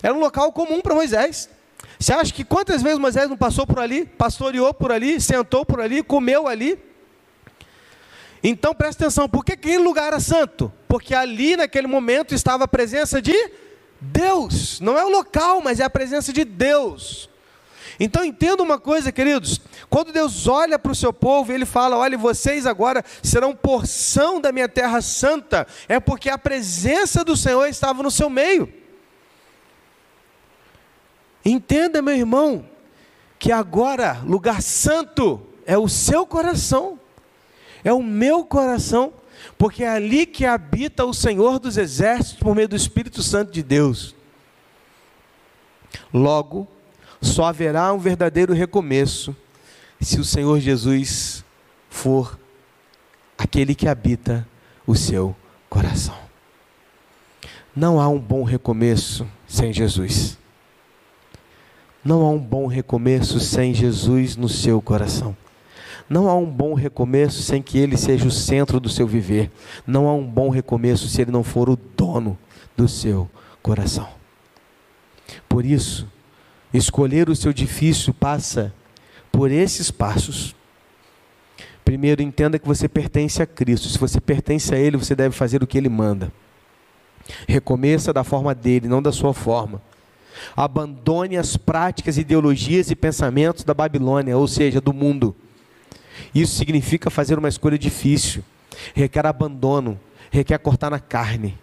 [0.01, 1.49] Era um local comum para Moisés.
[1.97, 5.81] Você acha que quantas vezes Moisés não passou por ali, pastoreou por ali, sentou por
[5.81, 6.79] ali, comeu ali?
[8.43, 10.71] Então presta atenção, por que aquele lugar era santo?
[10.87, 13.35] Porque ali naquele momento estava a presença de
[13.99, 14.79] Deus.
[14.79, 17.29] Não é o local, mas é a presença de Deus.
[17.99, 19.59] Então entenda uma coisa, queridos.
[19.89, 24.53] Quando Deus olha para o seu povo, Ele fala: Olha, vocês agora serão porção da
[24.53, 28.71] minha terra santa, é porque a presença do Senhor estava no seu meio.
[31.43, 32.65] Entenda, meu irmão,
[33.37, 36.98] que agora lugar santo é o seu coração,
[37.83, 39.13] é o meu coração,
[39.57, 43.63] porque é ali que habita o Senhor dos exércitos por meio do Espírito Santo de
[43.63, 44.15] Deus.
[46.13, 46.67] Logo,
[47.21, 49.35] só haverá um verdadeiro recomeço
[49.99, 51.43] se o Senhor Jesus
[51.89, 52.39] for
[53.37, 54.47] aquele que habita
[54.85, 55.35] o seu
[55.69, 56.17] coração.
[57.75, 60.37] Não há um bom recomeço sem Jesus.
[62.03, 65.35] Não há um bom recomeço sem Jesus no seu coração.
[66.09, 69.51] Não há um bom recomeço sem que Ele seja o centro do seu viver.
[69.85, 72.37] Não há um bom recomeço se Ele não for o dono
[72.75, 73.29] do seu
[73.61, 74.09] coração.
[75.47, 76.07] Por isso,
[76.73, 78.73] escolher o seu difícil passa
[79.31, 80.55] por esses passos.
[81.85, 83.87] Primeiro, entenda que você pertence a Cristo.
[83.87, 86.31] Se você pertence a Ele, você deve fazer o que Ele manda.
[87.47, 89.81] Recomeça da forma dele, não da sua forma.
[90.55, 95.35] Abandone as práticas, ideologias e pensamentos da Babilônia, ou seja, do mundo.
[96.33, 98.43] Isso significa fazer uma escolha difícil,
[98.93, 99.99] requer abandono,
[100.31, 101.57] requer cortar na carne.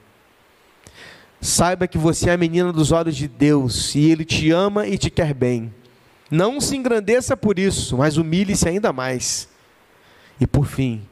[1.41, 4.99] Saiba que você é a menina dos olhos de Deus e Ele te ama e
[4.99, 5.73] te quer bem.
[6.31, 9.49] Não se engrandeça por isso, mas humilhe-se ainda mais.
[10.41, 11.07] E por fim,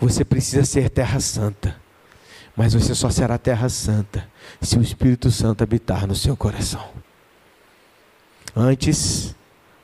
[0.00, 1.76] você precisa ser terra santa.
[2.56, 4.28] Mas você só será terra santa
[4.60, 6.88] se o Espírito Santo habitar no seu coração.
[8.54, 9.34] Antes,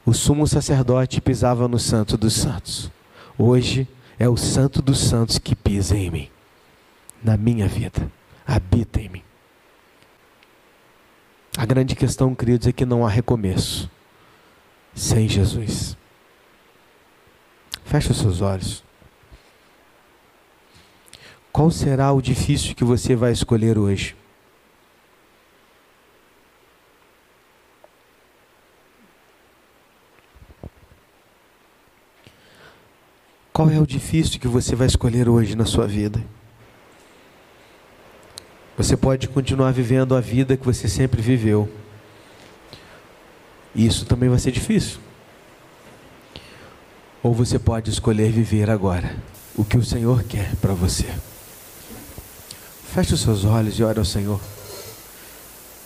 [0.05, 2.91] o sumo sacerdote pisava no santo dos santos.
[3.39, 3.89] Hoje
[4.19, 6.29] é o santo dos santos que pisa em mim,
[7.23, 8.11] na minha vida,
[8.47, 9.23] habita em mim.
[11.57, 13.91] A grande questão, queridos, é que não há recomeço
[14.95, 15.97] sem Jesus.
[17.85, 18.85] Feche os seus olhos.
[21.53, 24.17] Qual será o difícil que você vai escolher hoje?
[33.55, 36.21] Qual é o difícil que você vai escolher hoje na sua vida?
[38.77, 41.69] Você pode continuar vivendo a vida que você sempre viveu.
[43.73, 44.99] E isso também vai ser difícil.
[47.23, 49.15] Ou você pode escolher viver agora
[49.55, 51.07] o que o Senhor quer para você.
[52.93, 54.41] Feche os seus olhos e ore ao Senhor.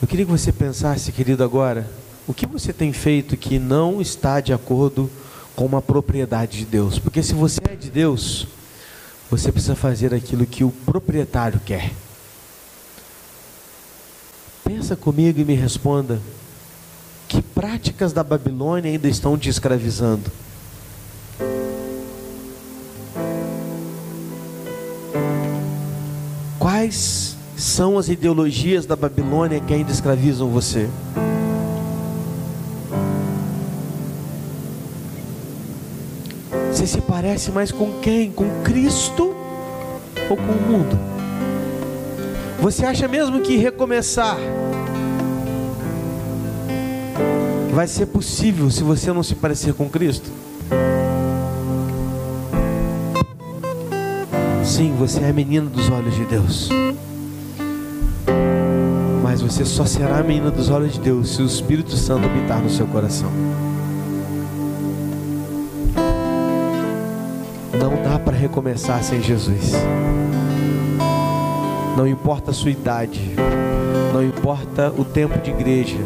[0.00, 1.86] Eu queria que você pensasse, querido, agora,
[2.26, 5.27] o que você tem feito que não está de acordo com
[5.66, 6.98] uma propriedade de Deus?
[6.98, 8.46] Porque se você é de Deus,
[9.30, 11.92] você precisa fazer aquilo que o proprietário quer.
[14.64, 16.20] Pensa comigo e me responda:
[17.26, 20.30] que práticas da Babilônia ainda estão te escravizando?
[26.58, 30.88] Quais são as ideologias da Babilônia que ainda escravizam você?
[36.88, 38.32] Se parece mais com quem?
[38.32, 39.34] Com Cristo
[40.30, 40.98] ou com o mundo?
[42.60, 44.38] Você acha mesmo que recomeçar
[47.74, 50.30] vai ser possível se você não se parecer com Cristo?
[54.64, 56.70] Sim, você é menina dos olhos de Deus.
[59.22, 62.70] Mas você só será menina dos olhos de Deus se o Espírito Santo habitar no
[62.70, 63.30] seu coração.
[68.38, 69.72] Recomeçar sem Jesus.
[71.96, 73.34] Não importa a sua idade,
[74.14, 75.98] não importa o tempo de igreja,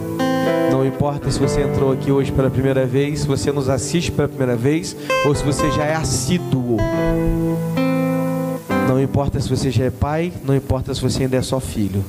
[0.70, 4.26] não importa se você entrou aqui hoje pela primeira vez, se você nos assiste pela
[4.26, 6.78] primeira vez, ou se você já é assíduo.
[8.88, 12.02] Não importa se você já é pai, não importa se você ainda é só filho.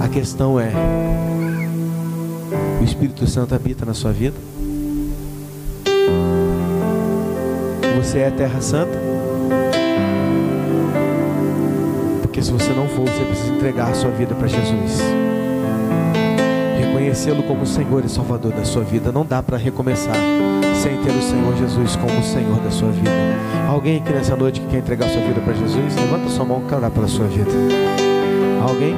[0.00, 0.72] A questão é:
[2.80, 4.36] o Espírito Santo habita na sua vida?
[8.16, 8.98] Você é terra santa?
[12.22, 15.02] Porque se você não for, você precisa entregar a sua vida para Jesus.
[16.78, 19.12] Reconhecê-lo como Senhor e Salvador da sua vida.
[19.12, 20.16] Não dá para recomeçar
[20.82, 23.10] sem ter o Senhor Jesus como o Senhor da sua vida.
[23.68, 25.94] Alguém aqui nessa noite que quer entregar a sua vida para Jesus?
[25.96, 27.50] Levanta sua mão e orar pela sua vida.
[28.66, 28.96] Alguém?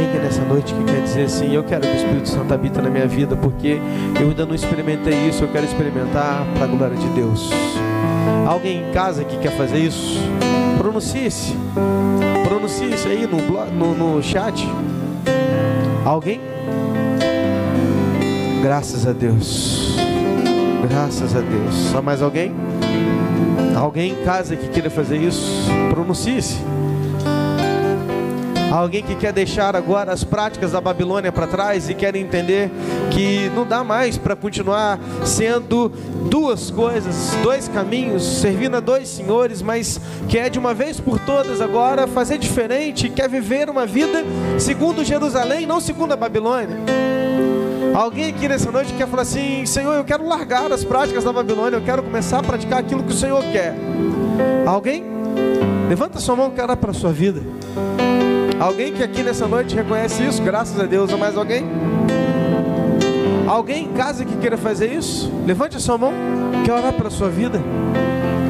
[0.00, 2.80] Alguém aqui nessa noite que quer dizer assim, eu quero que o Espírito Santo habita
[2.80, 3.78] na minha vida, porque
[4.18, 7.50] eu ainda não experimentei isso, eu quero experimentar para a glória de Deus.
[8.46, 10.18] Alguém em casa que quer fazer isso?
[10.78, 11.54] Pronuncie-se.
[12.44, 13.42] Pronuncie-se aí no,
[13.72, 14.66] no, no chat.
[16.02, 16.40] Alguém?
[18.62, 19.96] Graças a Deus.
[20.88, 21.74] Graças a Deus.
[21.92, 22.54] Só mais alguém?
[23.76, 25.68] Alguém em casa que queira fazer isso?
[25.90, 26.56] Pronuncie-se.
[28.70, 32.70] Alguém que quer deixar agora as práticas da Babilônia para trás e quer entender
[33.10, 35.88] que não dá mais para continuar sendo
[36.30, 41.60] duas coisas, dois caminhos, servindo a dois senhores, mas quer de uma vez por todas
[41.60, 44.24] agora fazer diferente, quer viver uma vida
[44.56, 46.78] segundo Jerusalém, não segundo a Babilônia.
[47.92, 51.76] Alguém aqui nessa noite quer falar assim: Senhor, eu quero largar as práticas da Babilônia,
[51.76, 53.74] eu quero começar a praticar aquilo que o Senhor quer.
[54.64, 55.04] Alguém?
[55.88, 57.42] Levanta sua mão, quero para a sua vida.
[58.60, 60.42] Alguém que aqui nessa noite reconhece isso?
[60.42, 61.10] Graças a Deus.
[61.10, 61.64] Ou mais alguém?
[63.48, 65.32] Alguém em casa que queira fazer isso?
[65.46, 66.12] Levante a sua mão.
[66.62, 67.58] Quer orar pela sua vida?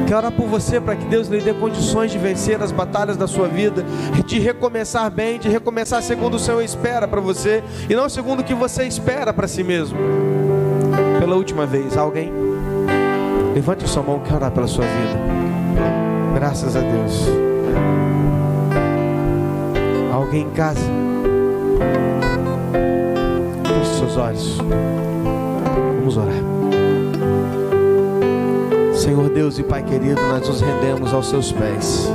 [0.05, 3.25] Quer orar por você para que Deus lhe dê condições de vencer as batalhas da
[3.25, 3.85] sua vida,
[4.25, 8.43] de recomeçar bem, de recomeçar segundo o Senhor espera para você e não segundo o
[8.43, 9.97] que você espera para si mesmo.
[11.21, 12.29] Pela última vez, alguém?
[13.55, 15.17] Levante a sua mão, quer orar pela sua vida.
[16.35, 17.50] Graças a Deus
[20.31, 20.79] alguém em casa?
[23.67, 24.57] Feche seus olhos.
[25.99, 26.33] Vamos orar.
[28.93, 32.09] Senhor Deus e Pai querido, nós nos rendemos aos seus pés.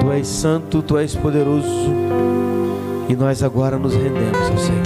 [0.00, 1.68] Tu és santo, tu és poderoso.
[3.08, 4.82] E nós agora nos rendemos ao Senhor.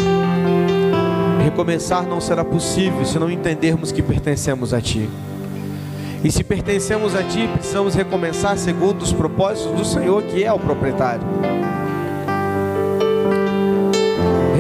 [1.42, 5.08] Recomeçar não será possível se não entendermos que pertencemos a Ti.
[6.22, 10.58] E se pertencemos a Ti, precisamos recomeçar segundo os propósitos do Senhor, que é o
[10.58, 11.22] proprietário.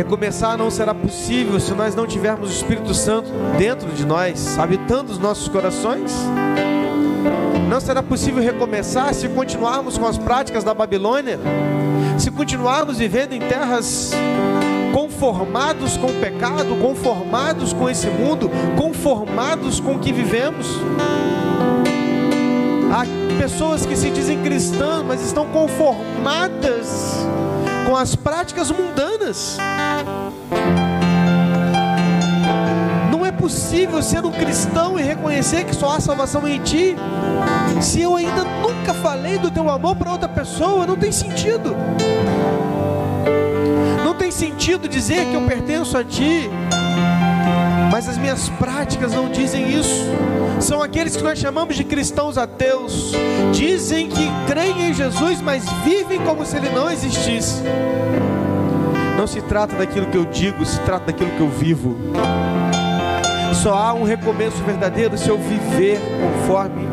[0.08, 3.28] Recomeçar não será possível se nós não tivermos o Espírito Santo
[3.58, 6.14] dentro de nós, habitando os nossos corações.
[7.68, 11.38] Não será possível recomeçar se continuarmos com as práticas da Babilônia,
[12.16, 14.12] se continuarmos vivendo em terras
[14.94, 20.68] conformados com o pecado, conformados com esse mundo, conformados com o que vivemos.
[22.90, 23.04] Há
[23.38, 27.28] pessoas que se dizem cristãs, mas estão conformadas
[27.88, 29.56] com as práticas mundanas.
[33.10, 36.94] Não é possível ser um cristão e reconhecer que só há salvação em ti,
[37.80, 41.74] se eu ainda nunca falei do teu amor para outra pessoa, não tem sentido.
[44.04, 46.50] Não tem sentido dizer que eu pertenço a ti
[47.98, 50.06] mas as minhas práticas não dizem isso.
[50.60, 53.10] São aqueles que nós chamamos de cristãos ateus.
[53.52, 57.60] Dizem que creem em Jesus, mas vivem como se ele não existisse.
[59.16, 61.96] Não se trata daquilo que eu digo, se trata daquilo que eu vivo.
[63.52, 66.86] Só há um recomeço verdadeiro se eu viver conforme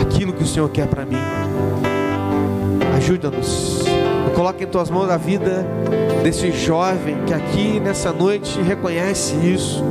[0.00, 1.18] aquilo que o Senhor quer para mim.
[2.96, 3.93] Ajuda-nos.
[4.34, 5.64] Coloque em tuas mãos a vida
[6.22, 9.84] desse jovem que aqui nessa noite reconhece isso.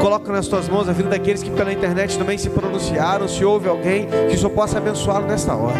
[0.00, 3.26] Coloca nas tuas mãos a vida daqueles que pela internet também se pronunciaram.
[3.26, 5.78] Se houve alguém que só possa abençoá-lo nesta hora.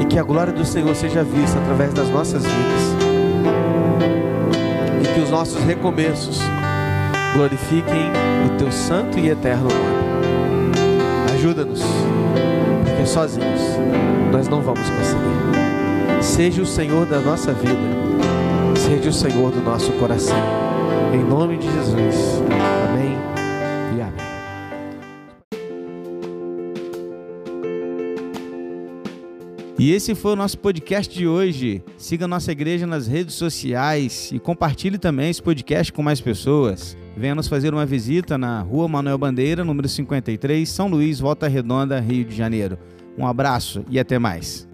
[0.00, 2.82] E que a glória do Senhor seja vista através das nossas vidas.
[5.02, 6.40] E que os nossos recomeços
[7.34, 8.10] glorifiquem
[8.46, 10.04] o teu santo e eterno nome.
[11.34, 11.82] Ajuda-nos,
[12.84, 13.60] porque sozinhos
[14.32, 15.43] nós não vamos conseguir.
[16.24, 17.78] Seja o Senhor da nossa vida
[18.76, 20.36] Seja o Senhor do nosso coração.
[21.14, 22.42] Em nome de Jesus.
[22.88, 23.16] Amém
[23.96, 24.24] e amém.
[29.78, 31.84] E esse foi o nosso podcast de hoje.
[31.96, 36.96] Siga nossa igreja nas redes sociais e compartilhe também esse podcast com mais pessoas.
[37.16, 42.00] Venha nos fazer uma visita na Rua Manuel Bandeira, número 53, São Luís, Volta Redonda,
[42.00, 42.76] Rio de Janeiro.
[43.16, 44.66] Um abraço e até mais.